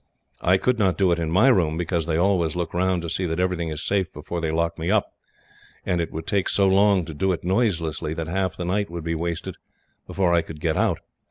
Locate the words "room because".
1.49-2.07